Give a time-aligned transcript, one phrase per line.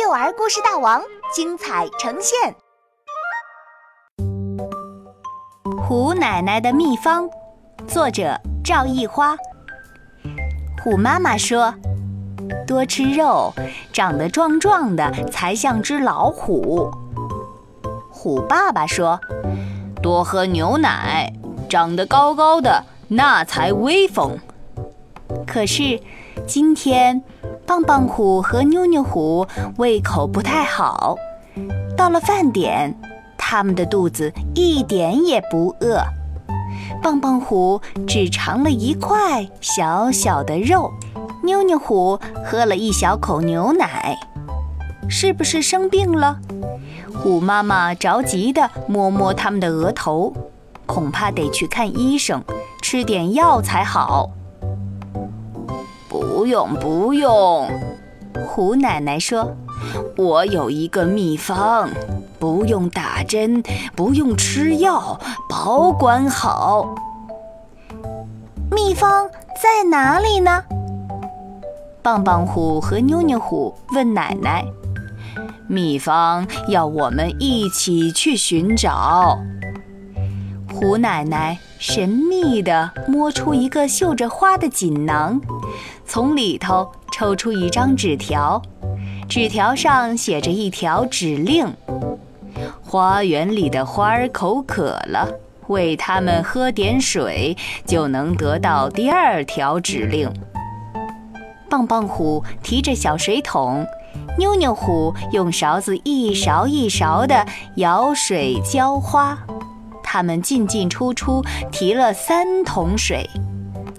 [0.00, 1.02] 幼儿故事大王
[1.34, 2.54] 精彩呈现。
[5.76, 7.28] 虎奶奶的秘方，
[7.88, 9.36] 作者赵一花。
[10.84, 11.74] 虎妈妈说
[12.64, 13.52] ：“多吃肉，
[13.92, 16.92] 长得壮壮的才像只老虎。”
[18.08, 19.18] 虎爸爸说
[20.00, 21.32] ：“多喝牛奶，
[21.68, 24.38] 长得高高的那才威风。”
[25.44, 26.00] 可是
[26.48, 27.22] 今天。
[27.66, 31.16] 棒棒虎和妞妞虎胃口不太好，
[31.94, 32.98] 到了饭点，
[33.36, 36.02] 他们的肚子一点也不饿。
[37.02, 40.90] 棒棒虎只尝了一块小小的肉，
[41.42, 44.18] 妞妞虎喝了一小口牛奶，
[45.10, 46.38] 是不是生病了？
[47.14, 50.32] 虎妈妈着急地摸摸他们的额头，
[50.86, 52.42] 恐怕得去看医生，
[52.80, 54.30] 吃点药才好。
[56.20, 57.68] 不用不用，
[58.46, 59.56] 虎奶奶说
[60.16, 61.90] ：“我有一个秘方，
[62.38, 63.62] 不用打针，
[63.94, 66.94] 不用吃药，保管好。”
[68.70, 69.28] 秘方
[69.62, 70.64] 在哪里呢？
[72.02, 74.64] 棒棒虎和妞妞虎问奶奶
[75.68, 79.38] ：“秘方要我们一起去寻找。”
[80.72, 85.40] 虎奶奶神秘地摸出一个绣着花的锦囊。
[86.04, 88.60] 从里头抽出一张纸条，
[89.28, 91.72] 纸条上写着一条指令：
[92.82, 95.28] 花园里的花儿口渴了，
[95.68, 97.56] 喂它们喝点水，
[97.86, 100.32] 就能得到第二条指令。
[101.70, 103.86] 棒棒虎提着小水桶，
[104.38, 109.38] 妞妞虎用勺子一勺一勺地舀水浇花，
[110.10, 113.28] 他们进进出出提了三桶水，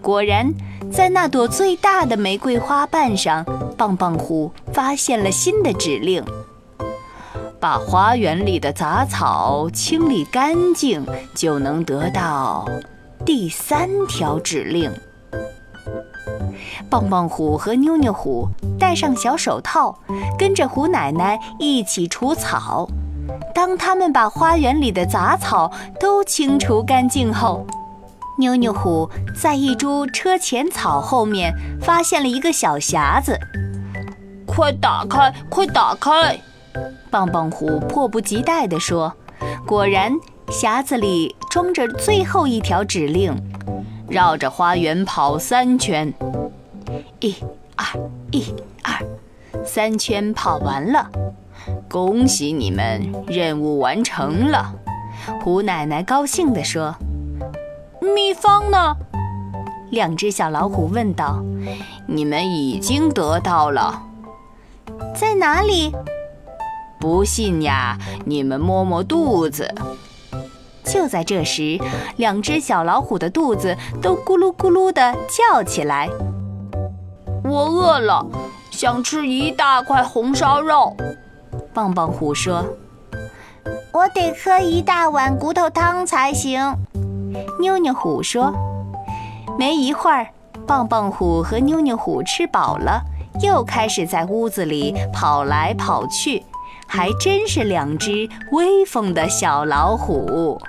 [0.00, 0.50] 果然。
[0.90, 3.44] 在那朵最大的玫瑰花瓣上，
[3.76, 6.24] 棒棒虎发现了新的指令：
[7.60, 12.66] 把花园里的杂草清理干净，就能得到
[13.26, 14.90] 第三条指令。
[16.88, 18.48] 棒棒虎和妞妞虎
[18.78, 19.94] 戴上小手套，
[20.38, 22.88] 跟着虎奶奶一起除草。
[23.54, 27.66] 当他们把花园里的杂草都清除干净后，
[28.38, 33.38] 妞妞虎在一株车前草后面发现了一个小匣子，
[34.46, 36.38] 快打开，快打开！
[37.10, 39.12] 棒棒虎迫不及待地说。
[39.66, 40.12] 果然，
[40.46, 43.34] 匣子里装着最后一条指令：
[44.08, 46.12] 绕着花园跑三圈。
[47.20, 47.34] 一、
[47.76, 47.84] 二、
[48.30, 51.10] 一、二，三圈跑完了，
[51.88, 54.74] 恭喜你们，任务完成了！
[55.42, 56.94] 胡奶奶高兴地说。
[58.00, 58.94] 秘方呢？
[59.90, 61.42] 两只小老虎问道。
[62.06, 64.02] 你们已经得到了，
[65.14, 65.92] 在哪里？
[67.00, 69.74] 不信呀，你们摸摸肚子。
[70.84, 71.78] 就在这时，
[72.16, 76.08] 两只小老虎的肚子都咕噜咕噜地叫起来。
[77.44, 78.26] 我饿了，
[78.70, 80.94] 想吃一大块红烧肉。
[81.72, 82.64] 棒棒虎说
[83.92, 86.74] ：“我得喝一大碗骨头汤才行。”
[87.60, 88.52] 妞妞虎说
[89.58, 90.28] ：“没一会儿，
[90.66, 93.02] 棒棒虎和妞妞虎吃饱了，
[93.42, 96.44] 又开始在屋子里跑来跑去，
[96.86, 100.60] 还真是两只威风的小老虎。”